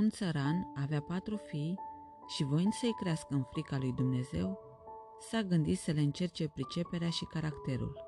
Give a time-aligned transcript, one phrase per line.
[0.00, 1.78] Un țăran avea patru fii
[2.26, 4.58] și voind să-i crească în frica lui Dumnezeu,
[5.30, 8.04] s-a gândit să le încerce priceperea și caracterul.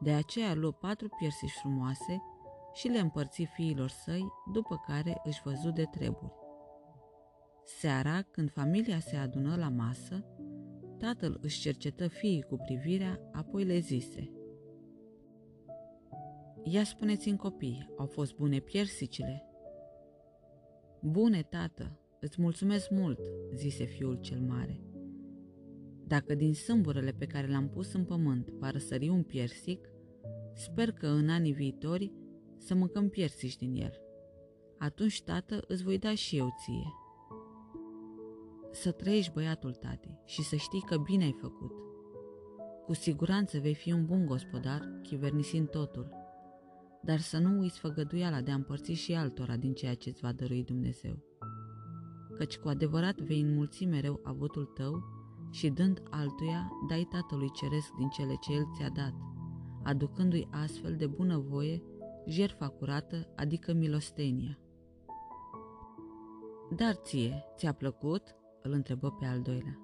[0.00, 2.22] De aceea luă patru piersiși frumoase
[2.72, 6.32] și le împărți fiilor săi, după care își văzu de treburi.
[7.64, 10.24] Seara, când familia se adună la masă,
[10.98, 14.30] tatăl își cercetă fiii cu privirea, apoi le zise–
[16.68, 19.55] Ia spuneți-mi copii, au fost bune piersicile?
[21.08, 23.20] Bune, tată, îți mulțumesc mult,
[23.54, 24.80] zise fiul cel mare.
[26.06, 29.88] Dacă din sâmburele pe care l-am pus în pământ va răsări un piersic,
[30.54, 32.12] sper că în anii viitori
[32.58, 33.92] să mâncăm piersici din el.
[34.78, 36.92] Atunci, tată, îți voi da și eu ție.
[38.70, 41.72] Să trăiești băiatul tati și să știi că bine ai făcut.
[42.84, 46.25] Cu siguranță vei fi un bun gospodar, chivernisind totul
[47.06, 50.32] dar să nu uiți făgăduiala de a împărți și altora din ceea ce îți va
[50.32, 51.24] dărui Dumnezeu.
[52.36, 55.02] Căci cu adevărat vei înmulți mereu avutul tău
[55.50, 59.14] și dând altuia, dai Tatălui Ceresc din cele ce El ți-a dat,
[59.82, 61.82] aducându-i astfel de bunăvoie
[62.26, 64.58] jertfa curată, adică milostenia.
[66.76, 68.22] Dar ție, ți-a plăcut?
[68.62, 69.78] îl întrebă pe al doilea.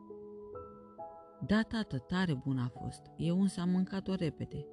[1.46, 3.00] Da, tată, tare bun a fost.
[3.16, 4.66] Eu însă am mâncat-o repede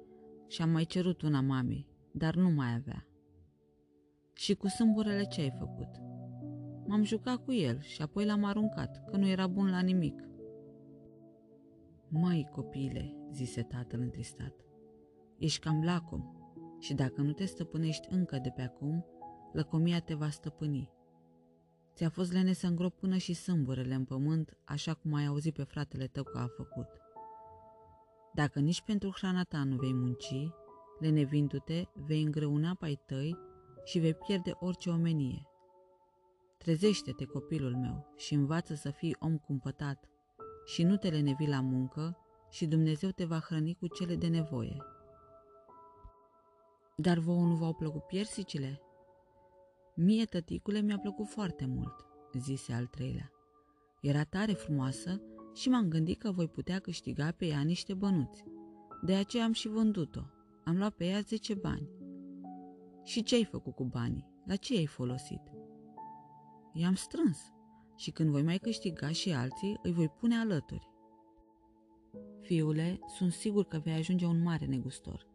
[0.48, 3.06] și am mai cerut una mamei, dar nu mai avea.
[4.32, 5.88] Și cu sâmburele ce ai făcut?
[6.86, 10.28] M-am jucat cu el și apoi l-am aruncat, că nu era bun la nimic.
[12.08, 14.54] Măi, copile, zise tatăl întristat,
[15.38, 16.34] ești cam lacom
[16.78, 19.04] și dacă nu te stăpânești încă de pe acum,
[19.52, 20.90] lăcomia te va stăpâni.
[21.94, 25.62] Ți-a fost lene să îngrop până și sâmburele în pământ, așa cum ai auzit pe
[25.62, 26.88] fratele tău că a făcut.
[28.34, 30.34] Dacă nici pentru hrana ta nu vei munci,
[31.00, 33.38] Lenevindu-te, vei îngrăuna pai tăi
[33.84, 35.46] și vei pierde orice omenie.
[36.58, 40.08] Trezește-te, copilul meu, și învață să fii om cumpătat
[40.64, 42.18] și nu te lenevi la muncă
[42.50, 44.76] și Dumnezeu te va hrăni cu cele de nevoie.
[46.96, 48.80] Dar vouă nu v-au plăcut piersicile?
[49.94, 52.06] Mie, tăticule, mi-a plăcut foarte mult,
[52.38, 53.30] zise al treilea.
[54.00, 55.22] Era tare frumoasă
[55.54, 58.44] și m-am gândit că voi putea câștiga pe ea niște bănuți.
[59.02, 60.20] De aceea am și vândut-o.
[60.64, 61.88] Am luat pe ea 10 bani.
[63.04, 64.28] Și ce ai făcut cu banii?
[64.46, 65.40] La ce ai folosit?
[66.72, 67.38] I-am strâns
[67.96, 70.88] și când voi mai câștiga și alții, îi voi pune alături.
[72.40, 75.26] Fiule, sunt sigur că vei ajunge un mare negustor,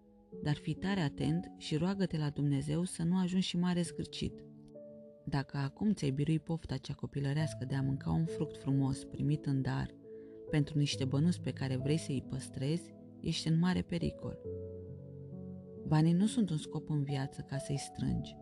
[0.43, 4.43] dar fii tare atent și roagă-te la Dumnezeu să nu ajungi și mare zgârcit.
[5.25, 9.61] Dacă acum ți-ai birui pofta cea copilărească de a mânca un fruct frumos primit în
[9.61, 9.93] dar
[10.49, 14.37] pentru niște bănuți pe care vrei să îi păstrezi, ești în mare pericol.
[15.87, 18.35] Banii nu sunt un scop în viață ca să-i strângi,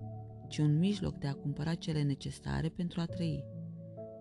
[0.47, 3.43] ci un mijloc de a cumpăra cele necesare pentru a trăi.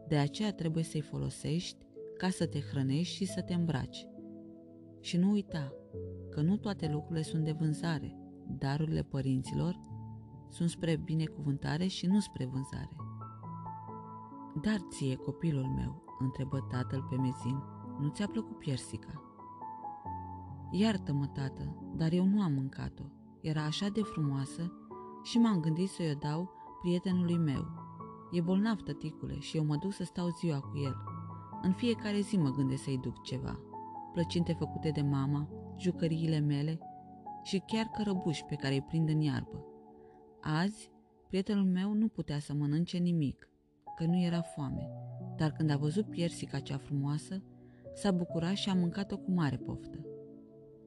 [0.09, 1.87] De aceea trebuie să-i folosești
[2.19, 4.07] ca să te hrănești și să te îmbraci.
[5.01, 5.73] Și nu uita
[6.31, 8.17] că nu toate lucrurile sunt de vânzare.
[8.59, 9.81] Darurile părinților
[10.51, 12.97] sunt spre binecuvântare și nu spre vânzare.
[14.63, 17.63] Dar ție, copilul meu, întrebă tatăl pe mezin,
[18.01, 19.32] nu ți-a plăcut piersica?
[20.75, 23.03] Iartă-mă, tată, dar eu nu am mâncat-o.
[23.41, 24.73] Era așa de frumoasă
[25.23, 26.51] și m-am gândit să-i o dau
[26.81, 27.67] prietenului meu.
[28.33, 30.97] E bolnav, tăticule, și eu mă duc să stau ziua cu el.
[31.63, 33.61] În fiecare zi mă gândesc să-i duc ceva.
[34.13, 36.79] Plăcinte făcute de mama, jucăriile mele
[37.43, 39.65] și chiar cărăbuși pe care îi prind în iarbă.
[40.41, 40.91] Azi,
[41.29, 43.49] prietenul meu nu putea să mănânce nimic,
[43.97, 44.89] că nu era foame,
[45.37, 47.43] dar când a văzut piersica cea frumoasă,
[47.95, 50.07] s-a bucurat și a mâncat-o cu mare poftă.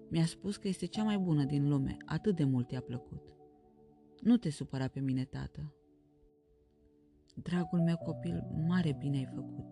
[0.09, 3.33] Mi-a spus că este cea mai bună din lume, atât de mult i-a plăcut.
[4.21, 5.73] Nu te supăra pe mine, tată.
[7.35, 9.65] Dragul meu copil, mare bine ai făcut,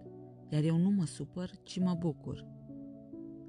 [0.50, 2.46] iar eu nu mă supăr, ci mă bucur.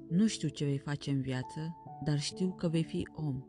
[0.09, 3.43] Nu știu ce vei face în viață, dar știu că vei fi om.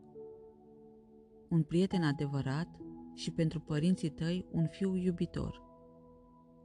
[1.49, 2.67] Un prieten adevărat
[3.13, 5.65] și pentru părinții tăi un fiu iubitor.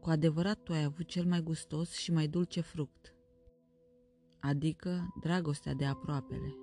[0.01, 3.15] Cu adevărat tu ai avut cel mai gustos și mai dulce fruct,
[4.41, 6.57] adică dragostea de aproapele.